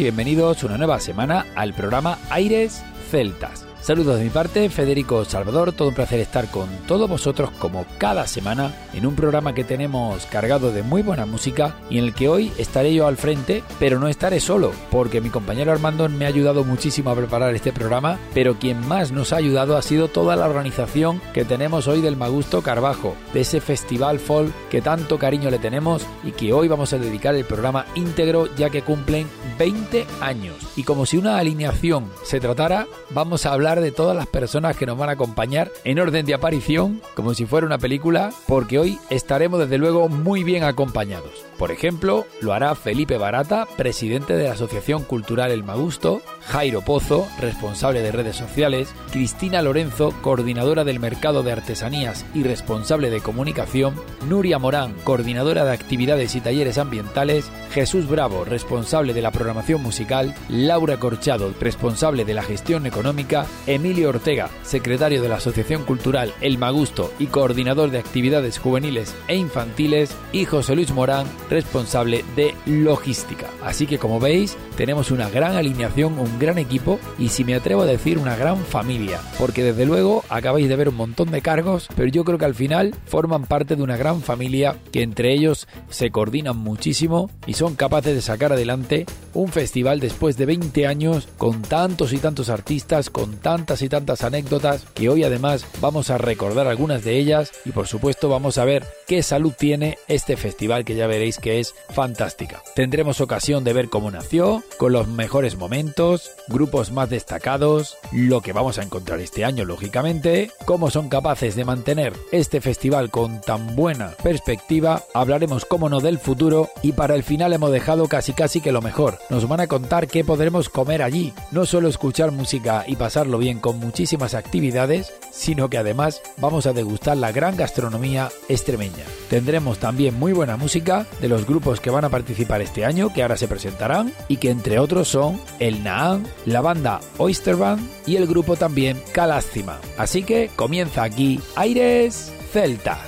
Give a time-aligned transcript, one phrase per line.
[0.00, 3.66] Y bienvenidos una nueva semana al programa Aires Celtas.
[3.82, 8.26] Saludos de mi parte, Federico Salvador, todo un placer estar con todos vosotros como cada
[8.26, 12.28] semana en un programa que tenemos cargado de muy buena música y en el que
[12.28, 16.28] hoy estaré yo al frente, pero no estaré solo, porque mi compañero Armando me ha
[16.28, 20.36] ayudado muchísimo a preparar este programa, pero quien más nos ha ayudado ha sido toda
[20.36, 25.50] la organización que tenemos hoy del Magusto Carbajo, de ese festival folk que tanto cariño
[25.50, 29.26] le tenemos y que hoy vamos a dedicar el programa íntegro ya que cumplen
[29.58, 30.56] 20 años.
[30.76, 34.86] Y como si una alineación se tratara, vamos a hablar de todas las personas que
[34.86, 38.81] nos van a acompañar en orden de aparición, como si fuera una película, porque hoy
[39.10, 41.44] estaremos desde luego muy bien acompañados.
[41.62, 47.28] Por ejemplo, lo hará Felipe Barata, presidente de la Asociación Cultural El Magusto, Jairo Pozo,
[47.38, 53.94] responsable de redes sociales, Cristina Lorenzo, coordinadora del mercado de artesanías y responsable de comunicación,
[54.28, 60.34] Nuria Morán, coordinadora de actividades y talleres ambientales, Jesús Bravo, responsable de la programación musical,
[60.48, 66.58] Laura Corchado, responsable de la gestión económica, Emilio Ortega, secretario de la Asociación Cultural El
[66.58, 73.46] Magusto y coordinador de actividades juveniles e infantiles, y José Luis Morán, responsable de logística.
[73.62, 77.82] Así que como veis, tenemos una gran alineación, un gran equipo y si me atrevo
[77.82, 81.88] a decir una gran familia, porque desde luego acabáis de ver un montón de cargos,
[81.94, 85.68] pero yo creo que al final forman parte de una gran familia que entre ellos
[85.90, 91.28] se coordinan muchísimo y son capaces de sacar adelante un festival después de 20 años
[91.38, 96.18] con tantos y tantos artistas, con tantas y tantas anécdotas que hoy además vamos a
[96.18, 100.86] recordar algunas de ellas y por supuesto vamos a ver qué salud tiene este festival
[100.86, 102.62] que ya veréis que es fantástica.
[102.74, 108.54] Tendremos ocasión de ver cómo nació, con los mejores momentos, grupos más destacados, lo que
[108.54, 113.76] vamos a encontrar este año lógicamente, cómo son capaces de mantener este festival con tan
[113.76, 118.62] buena perspectiva, hablaremos como no del futuro y para el final hemos dejado casi casi
[118.62, 119.18] que lo mejor.
[119.28, 123.60] Nos van a contar qué podremos comer allí, no solo escuchar música y pasarlo bien
[123.60, 129.01] con muchísimas actividades, sino que además vamos a degustar la gran gastronomía extremeña.
[129.28, 133.22] Tendremos también muy buena música de los grupos que van a participar este año, que
[133.22, 138.16] ahora se presentarán, y que entre otros son el Naan, la banda Oyster Band y
[138.16, 139.78] el grupo también Calástima.
[139.96, 142.98] Así que comienza aquí Aires Celtas.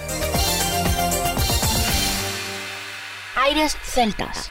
[3.37, 4.51] Aires Celtas.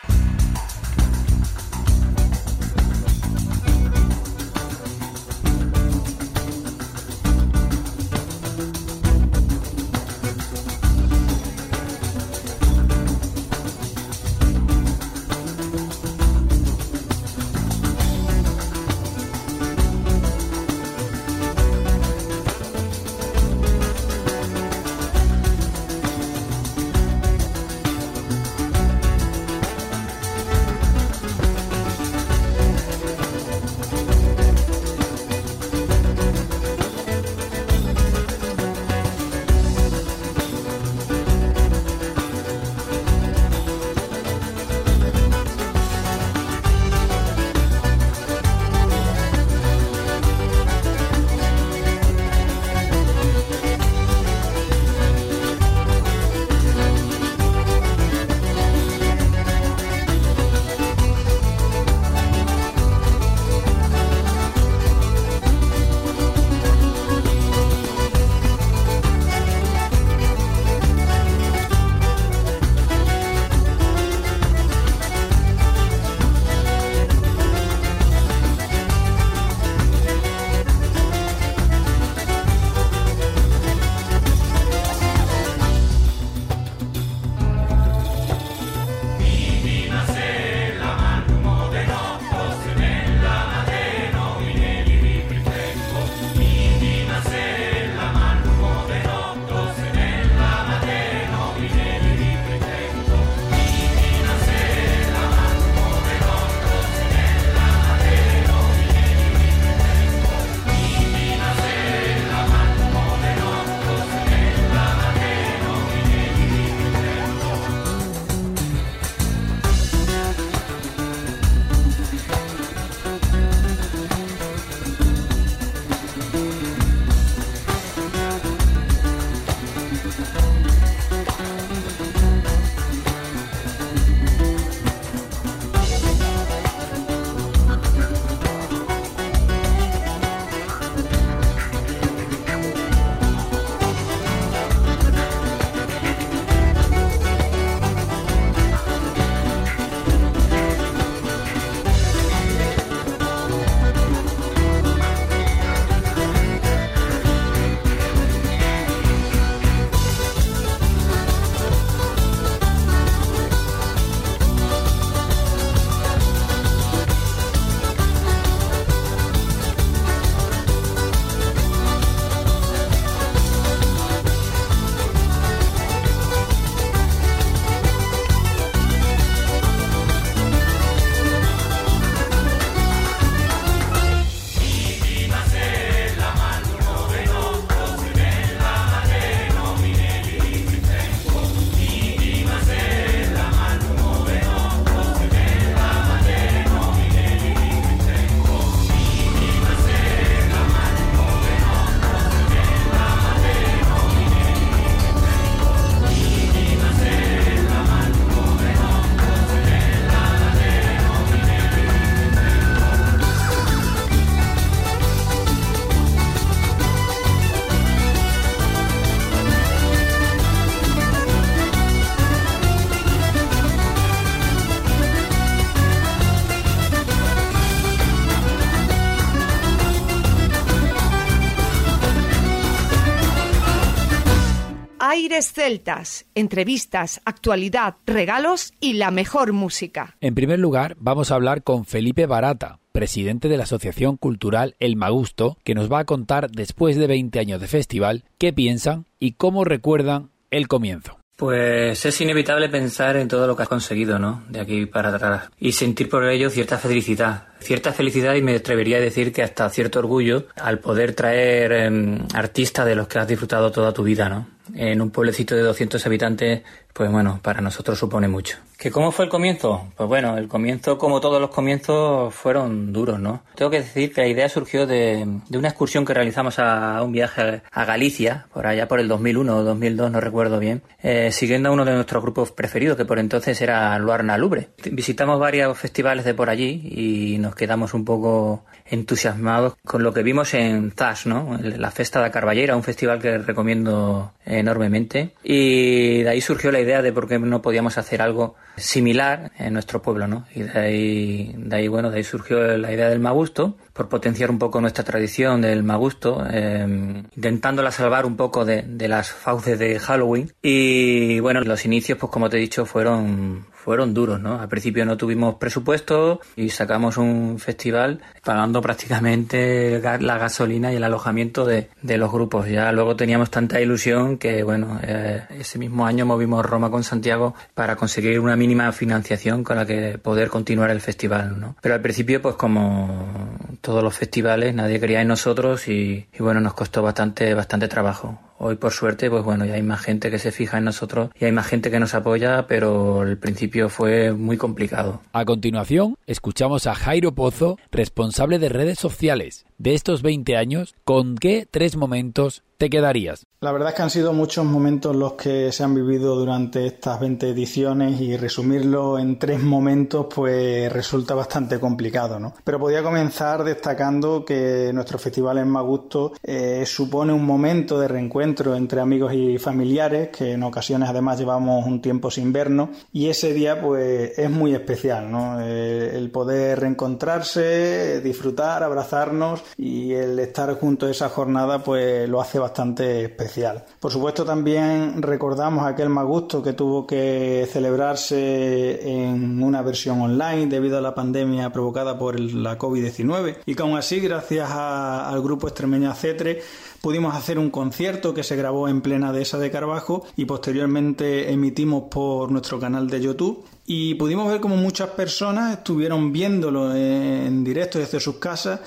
[235.64, 240.18] Celtas, entrevistas, actualidad, regalos y la mejor música.
[240.20, 244.98] En primer lugar, vamos a hablar con Felipe Barata, presidente de la Asociación Cultural El
[244.98, 249.36] Magusto, que nos va a contar después de 20 años de festival qué piensan y
[249.36, 251.18] cómo recuerdan el comienzo.
[251.38, 254.44] Pues es inevitable pensar en todo lo que has conseguido, ¿no?
[254.50, 255.50] De aquí para atrás.
[255.60, 257.48] Y sentir por ello cierta felicidad.
[257.60, 262.20] Cierta felicidad y me atrevería a decir que hasta cierto orgullo al poder traer em,
[262.34, 264.53] artistas de los que has disfrutado toda tu vida, ¿no?
[264.76, 266.62] En un pueblecito de 200 habitantes,
[266.94, 268.58] pues bueno, para nosotros supone mucho.
[268.78, 269.88] ¿Que cómo fue el comienzo?
[269.96, 273.44] Pues bueno, el comienzo, como todos los comienzos, fueron duros, ¿no?
[273.56, 277.62] Tengo que decir que la idea surgió de, una excursión que realizamos a un viaje
[277.72, 281.72] a Galicia, por allá por el 2001 o 2002, no recuerdo bien, eh, siguiendo a
[281.72, 284.70] uno de nuestros grupos preferidos, que por entonces era Luarna Lubre.
[284.92, 290.24] Visitamos varios festivales de por allí y nos quedamos un poco entusiasmados con lo que
[290.24, 291.58] vimos en Zas, ¿no?
[291.62, 295.32] La Festa de Carballera, un festival que recomiendo enormemente.
[295.44, 299.74] Y de ahí surgió la idea de por qué no podíamos hacer algo similar en
[299.74, 300.46] nuestro pueblo, ¿no?
[300.54, 304.52] Y de ahí, de ahí, bueno, de ahí surgió la idea del magusto, por potenciar
[304.52, 309.80] un poco nuestra tradición del magusto, eh, intentándola salvar un poco de, de las fauces
[309.80, 310.52] de Halloween.
[310.62, 314.62] Y bueno, los inicios, pues como te he dicho, fueron, fueron duros, ¿no?
[314.62, 321.04] Al principio no tuvimos presupuesto y sacamos un festival pagando prácticamente la gasolina y el
[321.04, 322.70] alojamiento de, de los grupos.
[322.70, 327.56] Ya luego teníamos tanta ilusión que, bueno, eh, ese mismo año movimos Roma con Santiago
[327.74, 331.76] para conseguir una mínima financiación con la que poder continuar el festival, ¿no?
[331.82, 336.62] Pero al principio, pues como todos los festivales, nadie creía en nosotros y, y bueno,
[336.62, 338.40] nos costó bastante, bastante trabajo.
[338.66, 341.44] Hoy por suerte, pues bueno, ya hay más gente que se fija en nosotros y
[341.44, 345.20] hay más gente que nos apoya, pero el principio fue muy complicado.
[345.34, 349.66] A continuación, escuchamos a Jairo Pozo, responsable de redes sociales.
[349.78, 353.46] De estos 20 años, ¿con qué tres momentos te quedarías?
[353.62, 357.18] La verdad es que han sido muchos momentos los que se han vivido durante estas
[357.18, 362.54] 20 ediciones y resumirlo en tres momentos pues resulta bastante complicado, ¿no?
[362.66, 368.76] Pero podía comenzar destacando que nuestro festival en Magusto eh, supone un momento de reencuentro
[368.76, 373.54] entre amigos y familiares que en ocasiones además llevamos un tiempo sin vernos y ese
[373.54, 375.62] día pues es muy especial, ¿no?
[375.62, 382.42] Eh, el poder reencontrarse, disfrutar, abrazarnos y el estar junto a esa jornada pues lo
[382.42, 383.86] hace bastante especial.
[384.00, 390.98] Por supuesto también recordamos aquel Magusto que tuvo que celebrarse en una versión online debido
[390.98, 396.14] a la pandemia provocada por la COVID-19 y que aún así gracias al grupo extremeño
[396.14, 396.62] Cetre
[397.02, 402.04] pudimos hacer un concierto que se grabó en plena dehesa de Carbajo y posteriormente emitimos
[402.10, 408.00] por nuestro canal de YouTube y pudimos ver como muchas personas estuvieron viéndolo en directo
[408.00, 408.80] desde sus casas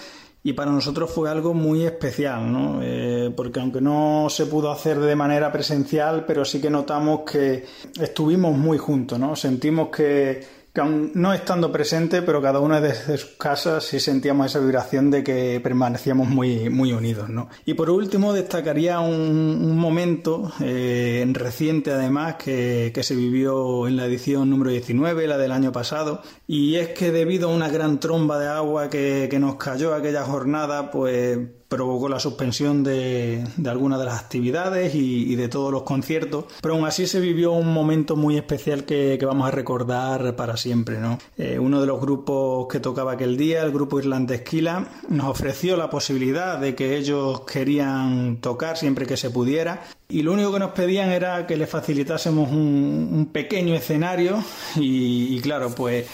[0.47, 2.79] y para nosotros fue algo muy especial, ¿no?
[2.81, 7.65] Eh, porque aunque no se pudo hacer de manera presencial, pero sí que notamos que
[8.01, 9.35] estuvimos muy juntos, ¿no?
[9.35, 10.41] Sentimos que
[10.77, 15.11] que aún no estando presente, pero cada uno desde sus casas sí sentíamos esa vibración
[15.11, 17.31] de que permanecíamos muy, muy unidos.
[17.31, 17.49] ¿no?
[17.65, 24.05] Y por último destacaría un, momento eh, reciente además que, que, se vivió en la
[24.05, 28.39] edición número 19, la del año pasado, y es que debido a una gran tromba
[28.39, 34.05] de agua que, que nos cayó aquella jornada, pues provocó la suspensión de, algunas de
[34.05, 38.37] las actividades y, de todos los conciertos, pero aún así se vivió un momento muy
[38.37, 40.99] especial que, vamos a recordar para siempre.
[40.99, 41.19] ¿no?
[41.37, 45.77] Eh, uno de los grupos que tocaba aquel día, el grupo irlandés Kila, nos ofreció
[45.77, 50.61] la posibilidad de que ellos querían tocar siempre que se pudiera y lo único que
[50.61, 54.43] nos pedían era que les facilitásemos un, pequeño escenario
[54.77, 56.07] y claro, pues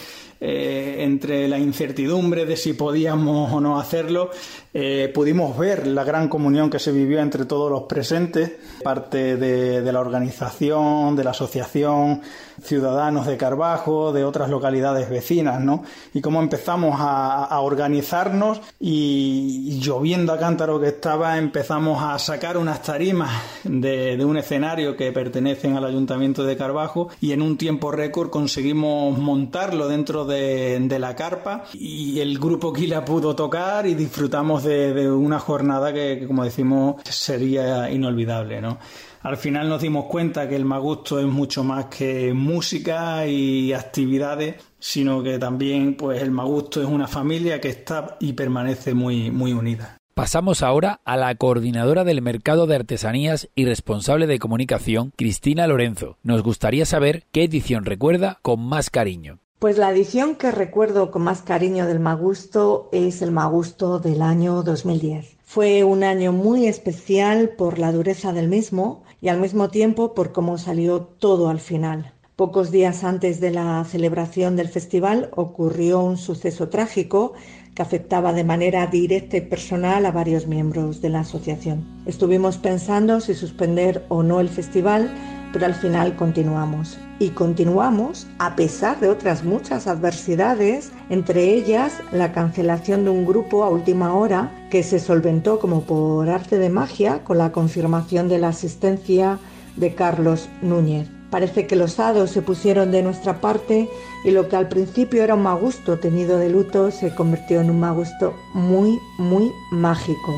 [0.45, 4.29] eh, entre la incertidumbre de si podíamos o no hacerlo,
[4.73, 8.51] eh, pudimos ver la gran comunión que se vivió entre todos los presentes,
[8.83, 12.21] parte de, la organización, de la asociación,
[12.61, 15.83] ciudadanos de Carbajo, de otras localidades vecinas, ¿no?
[16.13, 22.81] Y cómo empezamos a, organizarnos y, lloviendo a cántaro que estaba, empezamos a sacar unas
[22.81, 23.31] tarimas
[23.63, 29.17] de, un escenario que pertenecen al ayuntamiento de Carbajo y en un tiempo récord conseguimos
[29.17, 35.11] montarlo dentro de de, la carpa y el grupo Kila pudo tocar y disfrutamos de,
[35.11, 38.77] una jornada que, como decimos, sería inolvidable, ¿no?
[39.21, 44.55] Al final nos dimos cuenta que el Magusto es mucho más que música y actividades,
[44.79, 49.53] sino que también pues el Magusto es una familia que está y permanece muy, muy
[49.53, 49.97] unida.
[50.13, 56.17] Pasamos ahora a la coordinadora del mercado de artesanías y responsable de comunicación, Cristina Lorenzo.
[56.21, 59.42] Nos gustaría saber qué edición recuerda con más cariño.
[59.63, 64.61] Pues la edición que recuerdo con más cariño del Magusto es el Magusto del año
[64.61, 65.37] 2010.
[65.41, 70.33] Fue un año muy especial por la dureza del mismo y al mismo tiempo por
[70.33, 72.11] cómo salió todo al final.
[72.35, 77.31] Pocos días antes de la celebración del festival ocurrió un suceso trágico
[77.73, 82.03] que afectaba de manera directa y personal a varios miembros de la asociación.
[82.05, 85.13] Estuvimos pensando si suspender o no el festival,
[85.53, 86.97] pero al final continuamos.
[87.19, 93.63] Y continuamos a pesar de otras muchas adversidades, entre ellas la cancelación de un grupo
[93.63, 98.39] a última hora que se solventó como por arte de magia con la confirmación de
[98.39, 99.39] la asistencia
[99.77, 101.07] de Carlos Núñez.
[101.29, 103.89] Parece que los hados se pusieron de nuestra parte
[104.25, 107.79] y lo que al principio era un magusto tenido de luto se convirtió en un
[107.79, 110.33] magusto muy, muy mágico.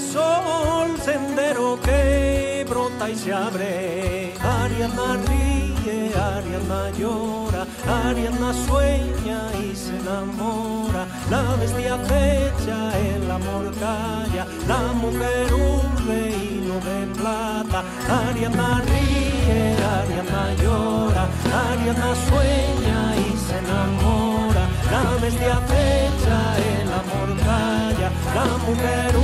[0.00, 4.34] Sol, sendero que brota y se abre.
[4.40, 7.66] Ariana ríe, Ariana llora,
[8.06, 11.06] Ariana sueña y se enamora.
[11.30, 17.84] La bestia fecha, el amor calla, la mujer urbe hilo de plata.
[18.08, 21.28] Ariana ríe, Ariana llora,
[21.70, 24.64] Ariana sueña y se enamora.
[24.90, 26.36] La bestia fecha,
[26.72, 29.16] el amor calla, la mujer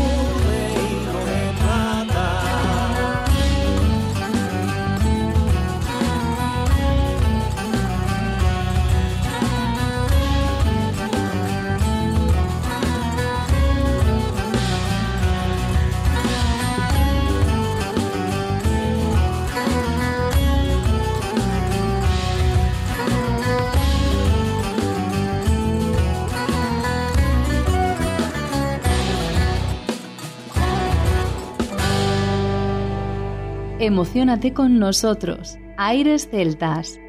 [33.83, 35.57] Emocionate con nosotros.
[35.79, 37.01] Aires Celtas.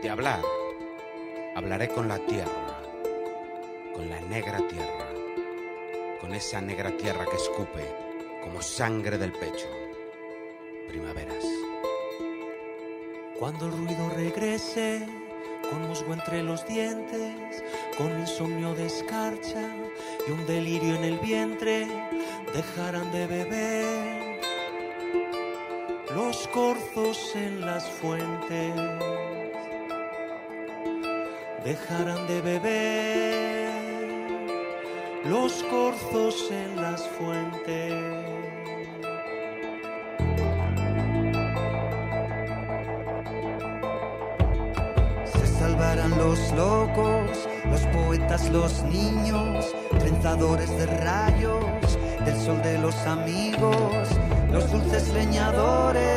[0.00, 0.38] De hablar,
[1.56, 2.80] hablaré con la tierra,
[3.96, 5.08] con la negra tierra,
[6.20, 7.84] con esa negra tierra que escupe
[8.44, 9.66] como sangre del pecho.
[10.86, 11.44] Primaveras.
[13.40, 15.04] Cuando el ruido regrese,
[15.68, 17.64] con musgo entre los dientes,
[17.98, 19.68] con insomnio de escarcha
[20.28, 21.88] y un delirio en el vientre,
[22.56, 24.40] dejarán de beber
[26.14, 28.74] los corzos en las fuentes.
[31.64, 33.72] Dejarán de beber
[35.24, 38.35] los corzos en las fuentes.
[46.10, 54.08] Los locos, los poetas, los niños, trenzadores de rayos, del sol de los amigos,
[54.50, 56.15] los dulces leñadores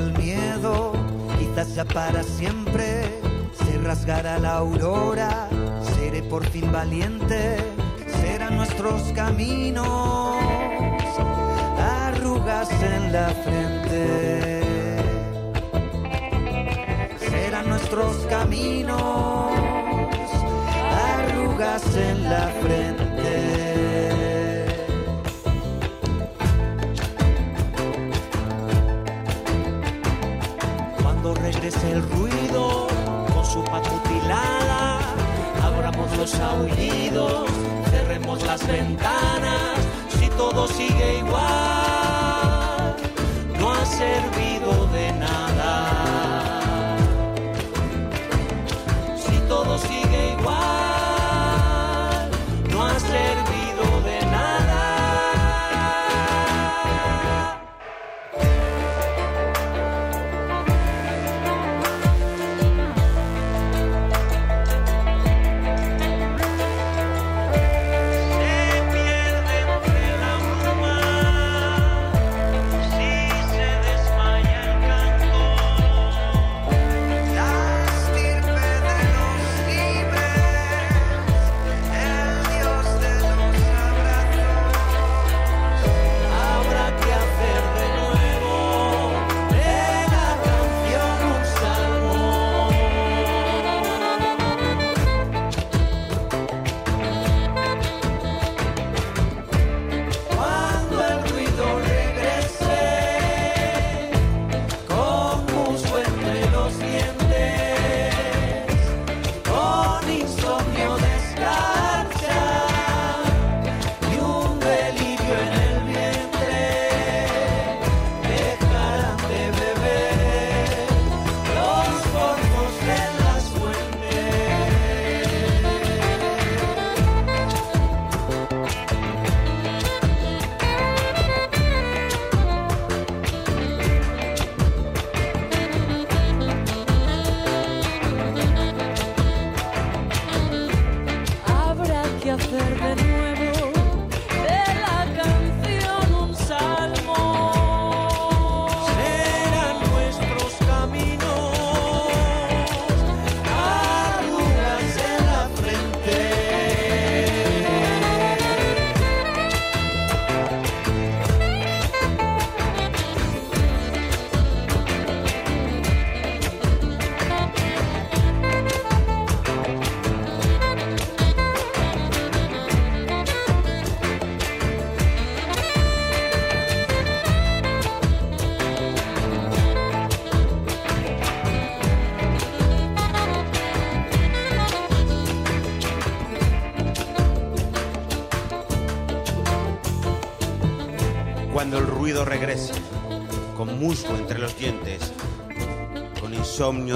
[0.00, 0.92] el miedo,
[1.38, 3.20] quizás ya para siempre.
[3.52, 5.48] Se rasgará la aurora,
[5.94, 7.56] seré por fin valiente.
[8.20, 10.36] Serán nuestros caminos,
[11.78, 14.62] arrugas en la frente.
[17.30, 19.52] Serán nuestros caminos,
[21.16, 23.09] arrugas en la frente.
[36.30, 37.50] Los aullidos,
[37.90, 39.78] cerremos las ventanas.
[40.18, 42.96] Si todo sigue igual,
[43.58, 44.86] no ha servido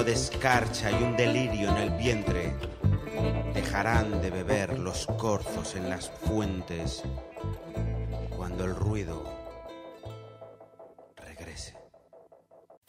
[0.02, 2.54] de escarcha y un delirio en el vientre,
[3.54, 7.04] dejarán de beber los corzos en las fuentes
[8.36, 9.24] cuando el ruido
[11.16, 11.76] regrese.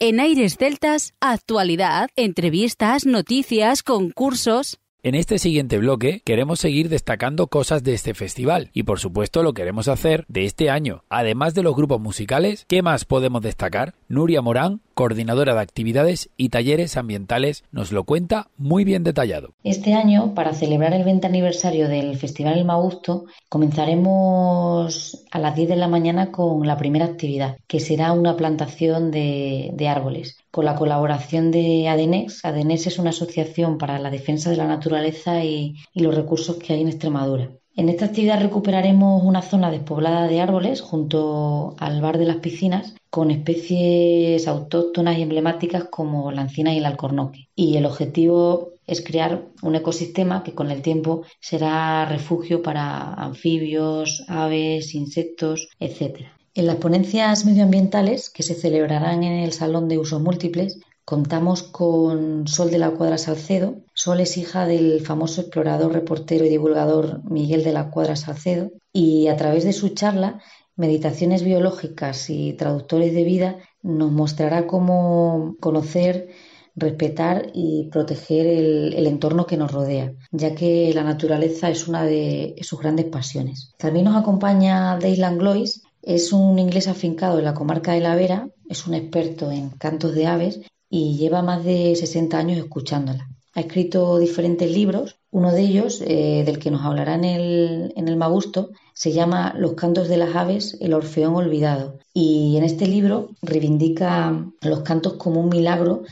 [0.00, 4.80] En Aires Celtas, actualidad, entrevistas, noticias, concursos.
[5.04, 9.54] En este siguiente bloque queremos seguir destacando cosas de este festival y por supuesto lo
[9.54, 11.04] queremos hacer de este año.
[11.08, 13.94] Además de los grupos musicales, ¿qué más podemos destacar?
[14.08, 19.52] Nuria Morán, coordinadora de actividades y talleres ambientales, nos lo cuenta muy bien detallado.
[19.62, 25.68] Este año, para celebrar el 20 aniversario del Festival El Magusto, comenzaremos a las 10
[25.68, 30.76] de la mañana con la primera actividad, que será una plantación de, árboles con la
[30.76, 32.42] colaboración de ADENES.
[32.42, 36.80] ADENES es una asociación para la defensa de la naturaleza y los recursos que hay
[36.80, 37.50] en Extremadura.
[37.76, 42.94] En esta actividad recuperaremos una zona despoblada de árboles junto al bar de las piscinas
[43.10, 47.50] con especies autóctonas y emblemáticas como la encina y el alcornoque.
[47.54, 54.24] Y el objetivo es crear un ecosistema que con el tiempo será refugio para anfibios,
[54.26, 56.28] aves, insectos, etc.
[56.54, 62.46] En las ponencias medioambientales que se celebrarán en el Salón de Usos Múltiples contamos con
[62.46, 63.76] Sol de la Cuadra Salcedo.
[63.94, 69.28] Sol es hija del famoso explorador, reportero y divulgador Miguel de la Cuadra Salcedo y
[69.28, 70.42] a través de su charla
[70.76, 76.28] Meditaciones biológicas y traductores de vida nos mostrará cómo conocer,
[76.74, 82.56] respetar y proteger el, entorno que nos rodea, ya que la naturaleza es una de
[82.60, 83.72] sus grandes pasiones.
[83.78, 88.50] También nos acompaña Daylan Glois, es un inglés afincado en la comarca de La Vera,
[88.68, 93.28] es un experto en cantos de aves y lleva más de 60 años escuchándola.
[93.54, 98.08] Ha escrito diferentes libros, uno de ellos, eh, del que nos hablará en el, en
[98.08, 101.98] el Magusto, se llama Los cantos de las aves, el orfeón olvidado.
[102.12, 106.02] Y en este libro reivindica los cantos como un milagro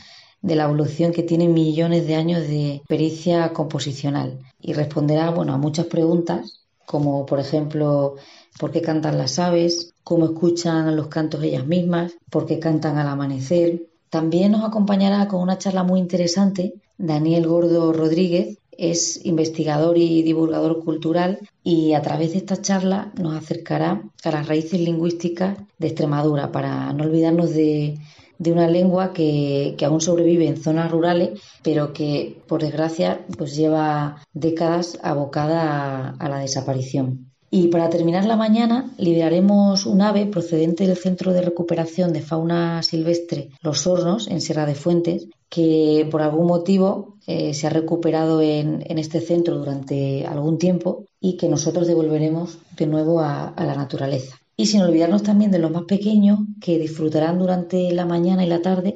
[0.41, 4.39] de la evolución que tiene millones de años de pericia composicional.
[4.59, 8.15] Y responderá bueno, a muchas preguntas, como por ejemplo
[8.59, 13.07] por qué cantan las aves, cómo escuchan los cantos ellas mismas, por qué cantan al
[13.07, 13.87] amanecer.
[14.15, 20.85] También nos acompañará con una charla muy interesante Daniel Gordo Rodríguez, es investigador y divulgador
[20.85, 26.49] cultural y a través de esta charla nos acercará a las raíces lingüísticas de Extremadura
[26.53, 27.99] para no olvidarnos de,
[28.39, 34.97] una lengua que, aún sobrevive en zonas rurales, pero que, por desgracia, pues lleva décadas
[35.03, 37.24] abocada a la desaparición.
[37.57, 42.83] Y para terminar la mañana, liberaremos un ave procedente del Centro de Recuperación de Fauna
[42.83, 48.41] Silvestre Los Hornos, en Sierra de Fuentes, que por algún motivo eh, se ha recuperado
[48.41, 54.35] en, este centro durante algún tiempo y que nosotros devolveremos de nuevo a la naturaleza.
[54.57, 58.61] Y sin olvidarnos también de los más pequeños que disfrutarán durante la mañana y la
[58.61, 58.95] tarde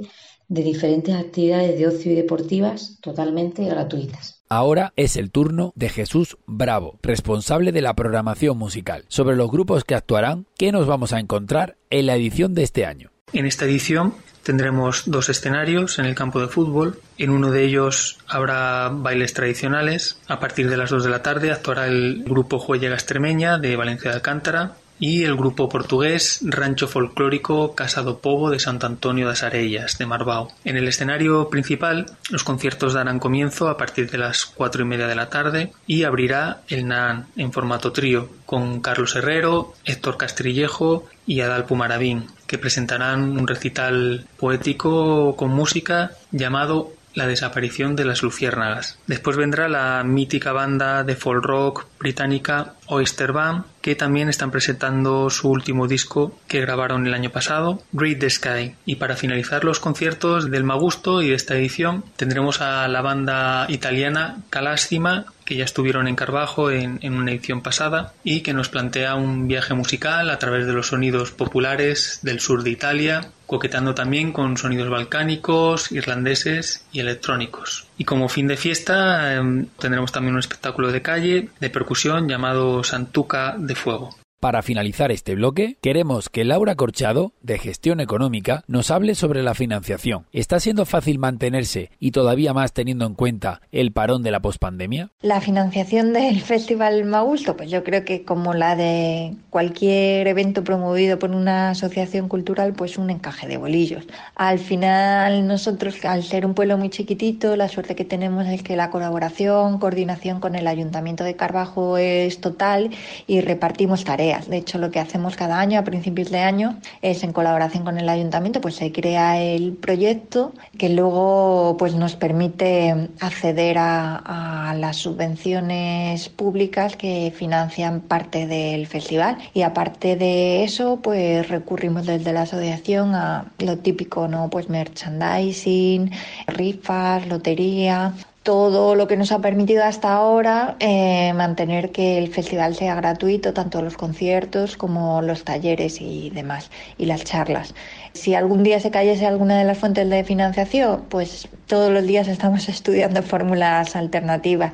[0.49, 4.38] de diferentes actividades de ocio y deportivas totalmente gratuitas.
[4.51, 9.05] Ahora es el turno de Jesús Bravo, responsable de la programación musical.
[9.07, 12.83] Sobre los grupos que actuarán, ¿qué nos vamos a encontrar en la edición de este
[12.83, 13.11] año?
[13.31, 16.99] En esta edición tendremos dos escenarios en el campo de fútbol.
[17.19, 20.19] En uno de ellos habrá bailes tradicionales.
[20.27, 24.09] A partir de las 2 de la tarde actuará el grupo Juellega Extremeña de Valencia
[24.09, 29.43] de Alcántara y el grupo portugués Rancho Folclórico Casa do Povo de Sant Antonio das
[29.43, 30.51] Arellas de Marbao.
[30.65, 35.07] En el escenario principal, los conciertos darán comienzo a partir de las cuatro y media
[35.07, 41.07] de la tarde y abrirá el NAN en formato trío con Carlos Herrero, Héctor Castrillejo
[41.25, 48.23] y Adal Pumaradín, que presentarán un recital poético con música llamado la desaparición de las
[48.23, 48.97] luciérnagas.
[49.07, 55.29] Después vendrá la mítica banda de folk rock británica Oyster Band, que también están presentando
[55.29, 58.75] su último disco que grabaron el año pasado, Read the Sky.
[58.85, 63.65] Y para finalizar los conciertos del Magusto y de esta edición, tendremos a la banda
[63.69, 69.15] italiana Calástima, que ya estuvieron en Carvajo en, una edición pasada y que nos plantea
[69.15, 74.31] un viaje musical a través de los sonidos populares del sur de Italia, coquetando también
[74.31, 77.87] con sonidos balcánicos, irlandeses y electrónicos.
[77.97, 81.88] Y como fin de fiesta eh, tendremos también un espectáculo de calle de percusión
[82.27, 84.18] llamado Santuca de Fuego.
[84.39, 89.53] Para finalizar este bloque, queremos que Laura Corchado, de Gestión Económica, nos hable sobre la
[89.53, 90.27] financiación.
[90.31, 95.11] ¿Está siendo fácil mantenerse y todavía más teniendo en cuenta el parón de la pospandemia?
[95.21, 101.19] La financiación del Festival Magusto, pues yo creo que como la de cualquier evento promovido
[101.19, 104.05] por una asociación cultural, pues un encaje de bolillos.
[104.35, 108.77] Al final nosotros, al ser un pueblo muy chiquitito, la suerte que tenemos es que
[108.77, 112.91] la colaboración, coordinación con el Ayuntamiento de Carvajo es total
[113.27, 117.23] y repartimos tareas De hecho, lo que hacemos cada año, a principios de año, es
[117.23, 123.09] en colaboración con el ayuntamiento, pues se crea el proyecto que luego pues nos permite
[123.19, 129.37] acceder a, a las subvenciones públicas que financian parte del festival.
[129.53, 134.49] Y aparte de eso, pues recurrimos desde la asociación a lo típico, ¿no?
[134.49, 136.11] Pues merchandising,
[136.47, 138.13] rifas, lotería,
[138.43, 143.53] todo lo que nos ha permitido hasta ahora eh, mantener que el festival sea gratuito,
[143.53, 147.75] tanto los conciertos como los talleres y demás, y las charlas.
[148.13, 152.27] Si algún día se cayese alguna de las fuentes de financiación, pues todos los días
[152.27, 154.71] estamos estudiando fórmulas alternativas.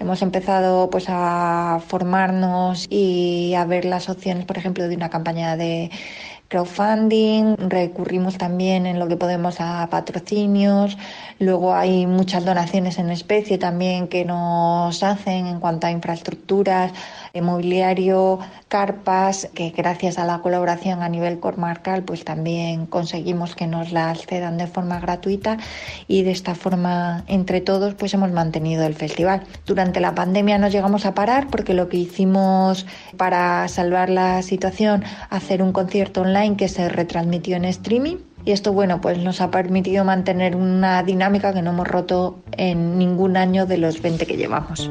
[0.00, 5.56] Hemos empezado pues a formarnos y a ver las opciones, por ejemplo, de una campaña
[5.56, 5.90] de
[6.48, 10.96] crowdfunding, recurrimos también en lo que podemos a patrocinios,
[11.38, 16.92] luego hay muchas donaciones en especie también que nos hacen en cuanto a infraestructuras,
[17.42, 23.92] mobiliario, carpas, que gracias a la colaboración a nivel comarcal pues también conseguimos que nos
[23.92, 25.58] las cedan de forma gratuita
[26.08, 29.42] y de esta forma entre todos pues hemos mantenido el festival.
[29.66, 35.04] Durante la pandemia no llegamos a parar porque lo que hicimos para salvar la situación,
[35.30, 39.50] hacer un concierto online que se retransmitió en streaming y esto, bueno, pues nos ha
[39.50, 44.36] permitido mantener una dinámica que no hemos roto en ningún año de los 20 que
[44.36, 44.90] llevamos.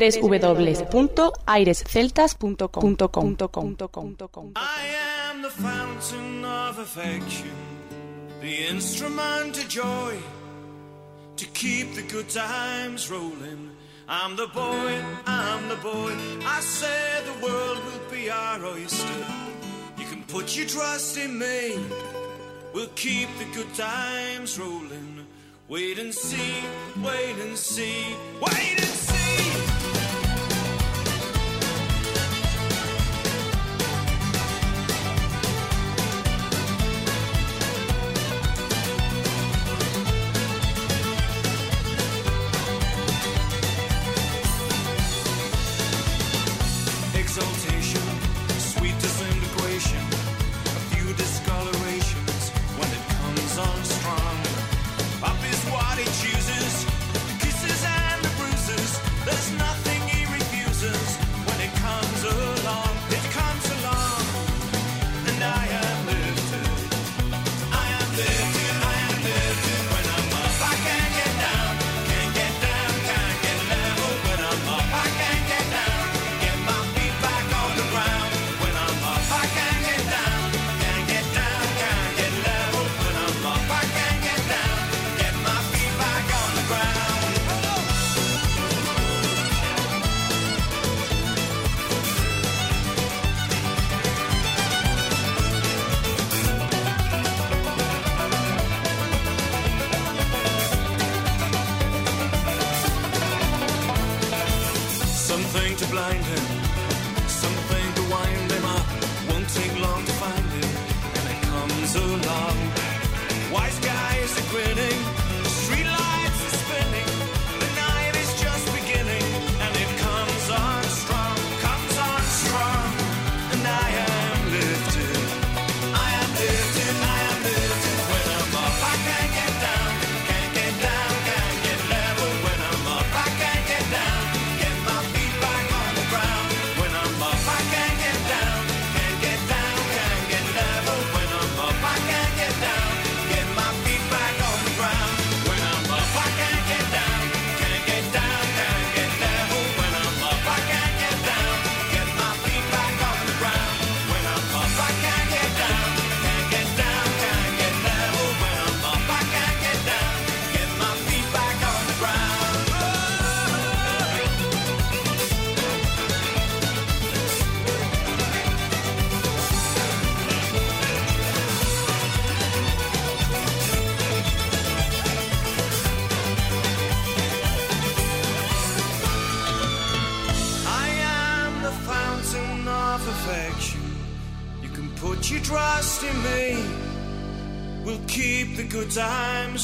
[0.00, 2.96] www.airesceltas.com.
[4.56, 4.86] I
[5.28, 7.50] am the fountain of affection,
[8.40, 10.16] the instrument of joy,
[11.36, 13.70] to keep the good times rolling.
[14.08, 16.12] I'm the boy, I'm the boy.
[16.44, 19.24] I say the world will be our oyster.
[19.98, 21.78] You can put your trust in me.
[22.74, 25.26] We'll keep the good times rolling.
[25.68, 26.64] Wait and see,
[27.04, 29.69] wait and see, wait and see.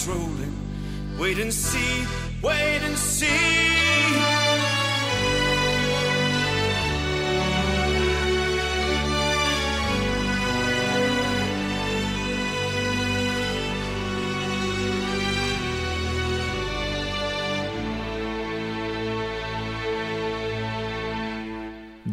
[0.06, 0.54] rolling.
[1.18, 2.06] Wait and see,
[2.42, 3.85] wait and see.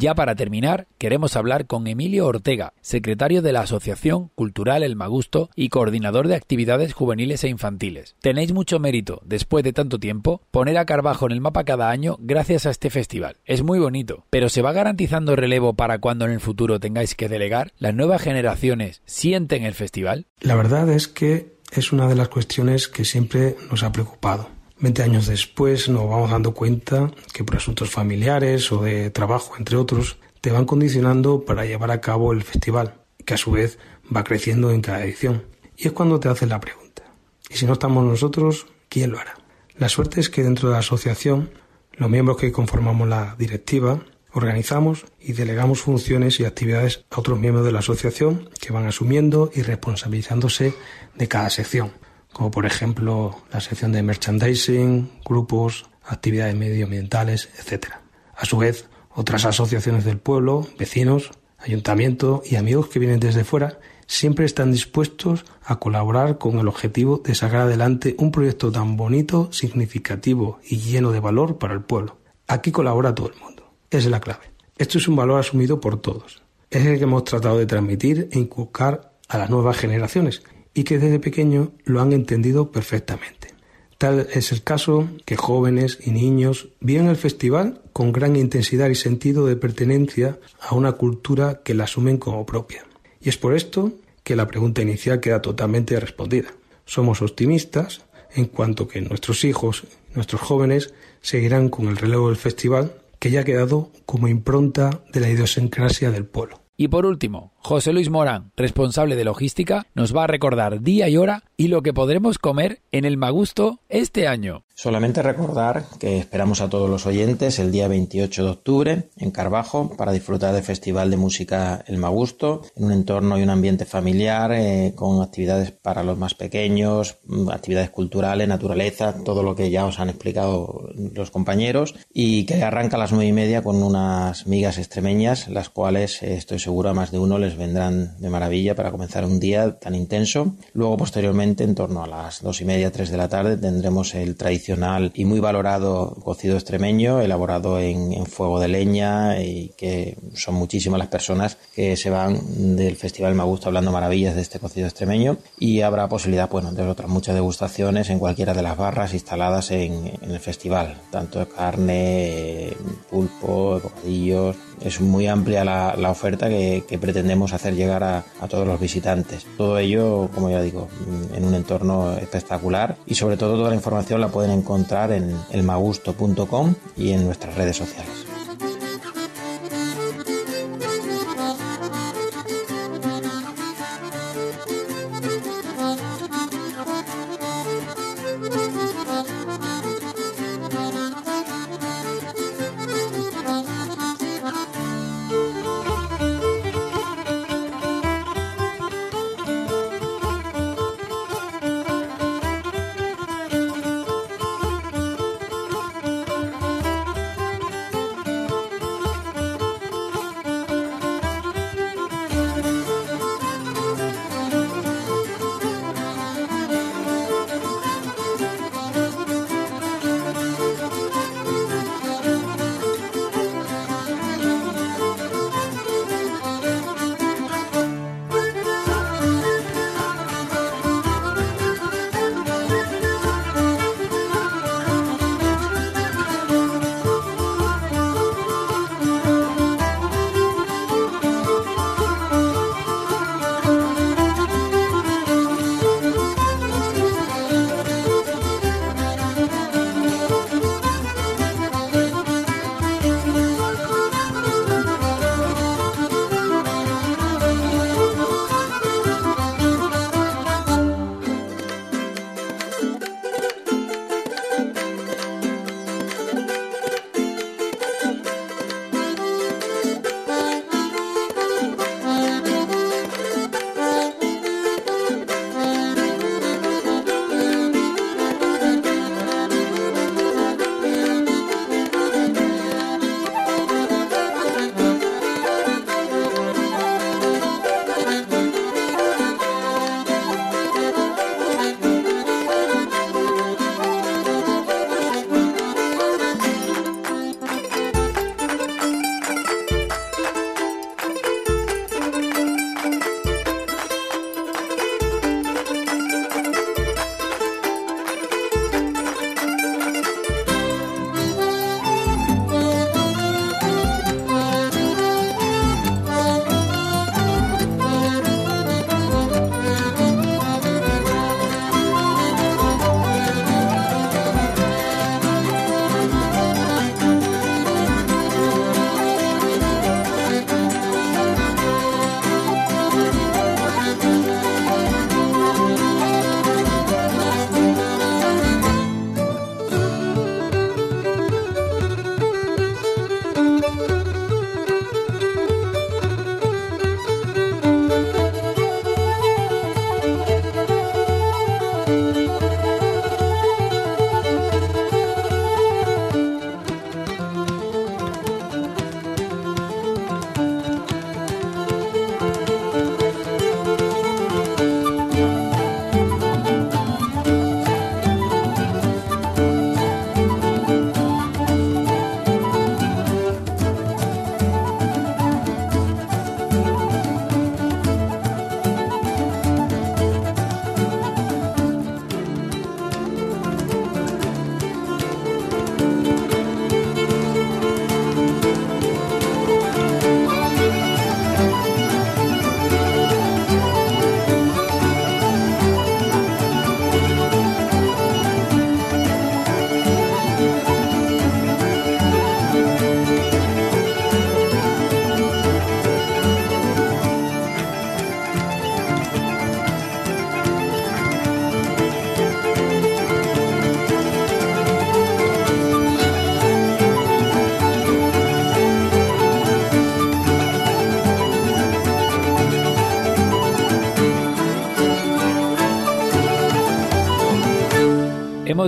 [0.04, 5.48] Ya para terminar, queremos hablar con Emilio Ortega, secretario de la Asociación Cultural El Magusto
[5.56, 8.14] y coordinador de actividades juveniles e infantiles.
[8.20, 12.18] Tenéis mucho mérito, después de tanto tiempo, poner a Carbajo en el mapa cada año
[12.20, 13.38] gracias a este festival.
[13.46, 17.30] Es muy bonito, pero ¿se va garantizando relevo para cuando en el futuro tengáis que
[17.30, 17.72] delegar?
[17.78, 20.26] ¿Las nuevas generaciones sienten el festival?
[20.42, 24.50] La verdad es que es una de las cuestiones que siempre nos ha preocupado.
[24.84, 29.78] Veinte años después nos vamos dando cuenta que por asuntos familiares o de trabajo, entre
[29.78, 32.92] otros, te van condicionando para llevar a cabo el festival,
[33.24, 33.78] que a su vez
[34.14, 35.42] va creciendo en cada edición.
[35.78, 37.02] Y es cuando te haces la pregunta.
[37.48, 39.38] ¿Y si no estamos nosotros, quién lo hará?
[39.78, 41.48] La suerte es que dentro de la asociación,
[41.94, 44.04] los miembros que conformamos la directiva,
[44.34, 49.50] organizamos y delegamos funciones y actividades a otros miembros de la asociación que van asumiendo
[49.54, 50.74] y responsabilizándose
[51.14, 52.03] de cada sección
[52.34, 57.94] como por ejemplo la sección de merchandising, grupos, actividades medioambientales, etc.
[58.36, 63.78] A su vez, otras asociaciones del pueblo, vecinos, ayuntamiento y amigos que vienen desde fuera
[64.06, 69.50] siempre están dispuestos a colaborar con el objetivo de sacar adelante un proyecto tan bonito,
[69.52, 72.18] significativo y lleno de valor para el pueblo.
[72.48, 73.72] Aquí colabora todo el mundo.
[73.90, 74.50] Es la clave.
[74.76, 76.42] Esto es un valor asumido por todos.
[76.68, 80.42] Es el que hemos tratado de transmitir e inculcar a las nuevas generaciones
[80.74, 83.54] y que desde pequeño lo han entendido perfectamente.
[83.96, 88.96] Tal es el caso que jóvenes y niños viven el festival con gran intensidad y
[88.96, 92.84] sentido de pertenencia a una cultura que la asumen como propia.
[93.20, 93.92] Y es por esto
[94.24, 96.52] que la pregunta inicial queda totalmente respondida.
[96.84, 98.02] Somos optimistas
[98.34, 103.40] en cuanto que nuestros hijos, nuestros jóvenes, seguirán con el relevo del festival que ya
[103.40, 106.63] ha quedado como impronta de la idiosincrasia del pueblo.
[106.76, 111.16] Y por último, José Luis Morán, responsable de logística, nos va a recordar día y
[111.16, 114.64] hora y lo que podremos comer en el Magusto este año.
[114.76, 119.94] Solamente recordar que esperamos a todos los oyentes el día 28 de octubre en Carbajo
[119.96, 124.50] para disfrutar del Festival de Música El Magusto en un entorno y un ambiente familiar
[124.52, 129.86] eh, con actividades para los más pequeños, mm, actividades culturales, naturaleza, todo lo que ya
[129.86, 134.48] os han explicado los compañeros y que arranca a las nueve y media con unas
[134.48, 138.74] migas extremeñas, las cuales eh, estoy seguro a más de uno les vendrán de maravilla
[138.74, 140.56] para comenzar un día tan intenso.
[140.72, 144.34] Luego posteriormente en torno a las dos y media, tres de la tarde tendremos el
[144.34, 150.54] tradicional y muy valorado cocido extremeño, elaborado en, en, fuego de leña y que son
[150.54, 154.86] muchísimas las personas que se van del Festival Me Gusta hablando maravillas de este cocido
[154.86, 159.70] extremeño y habrá posibilidad bueno, de otras muchas degustaciones en cualquiera de las barras instaladas
[159.70, 162.72] en, en el festival, tanto de carne,
[163.10, 164.56] pulpo, bocadillos.
[164.82, 168.80] Es muy amplia la, la oferta que, que, pretendemos hacer llegar a, a todos los
[168.80, 169.46] visitantes.
[169.56, 170.88] Todo ello, como ya digo,
[171.34, 176.74] en un entorno espectacular y sobre todo toda la información la pueden encontrar en elmagusto.com
[176.96, 178.33] y en nuestras redes sociales.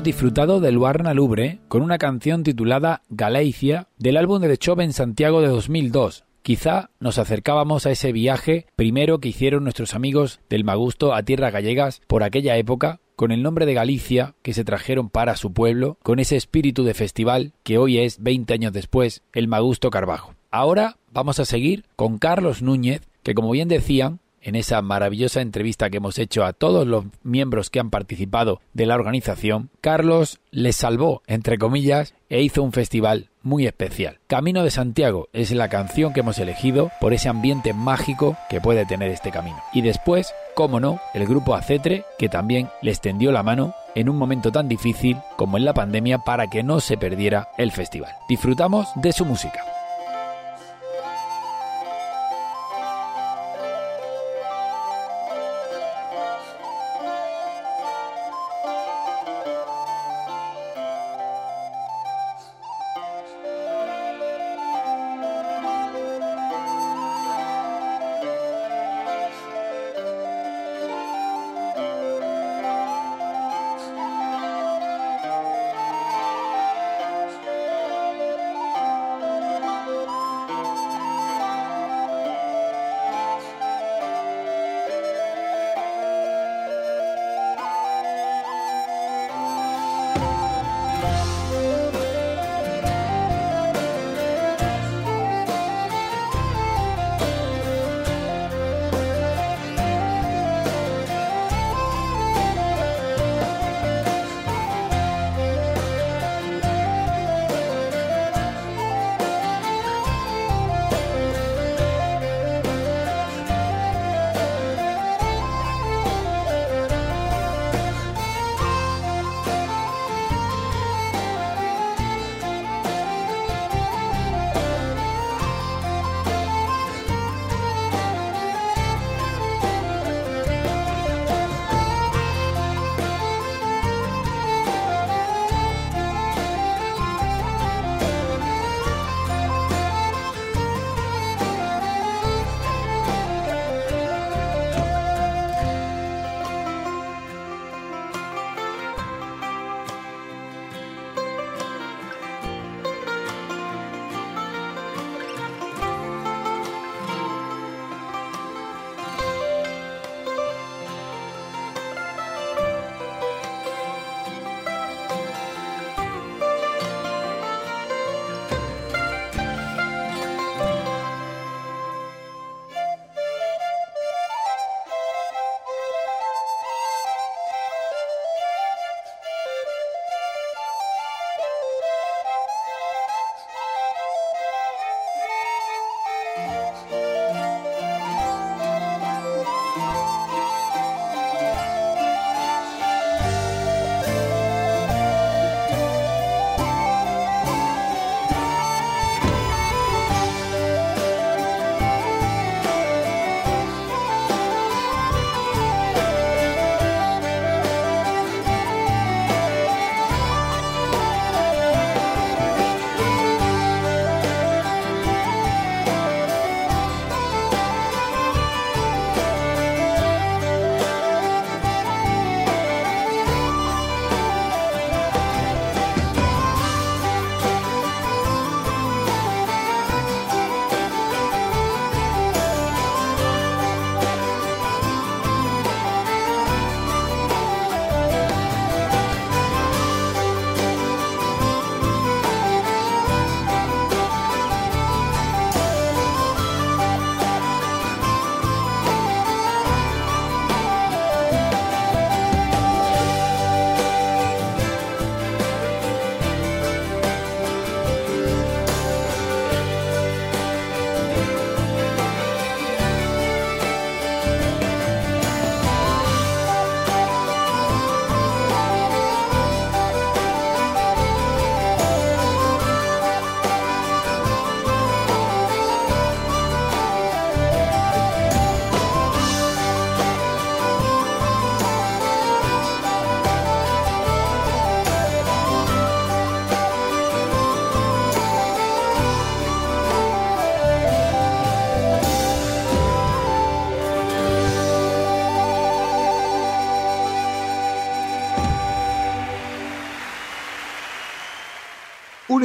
[0.03, 5.41] Disfrutado del Luarna Lubre con una canción titulada Galicia del álbum de Chove en Santiago
[5.41, 6.25] de 2002.
[6.43, 11.53] Quizá nos acercábamos a ese viaje primero que hicieron nuestros amigos del Magusto a tierras
[11.53, 15.99] gallegas por aquella época, con el nombre de Galicia que se trajeron para su pueblo,
[16.03, 20.35] con ese espíritu de festival que hoy es, 20 años después, el Magusto Carbajo.
[20.51, 25.91] Ahora vamos a seguir con Carlos Núñez, que como bien decían, en esa maravillosa entrevista
[25.91, 30.77] que hemos hecho a todos los miembros que han participado de la organización, Carlos les
[30.77, 34.21] salvó, entre comillas, e hizo un festival muy especial.
[34.29, 38.87] Camino de Santiago es la canción que hemos elegido por ese ambiente mágico que puede
[38.87, 39.59] tener este camino.
[39.73, 44.17] Y después, cómo no, el grupo Acetre, que también les tendió la mano en un
[44.17, 48.13] momento tan difícil como en la pandemia para que no se perdiera el festival.
[48.29, 49.76] Disfrutamos de su música.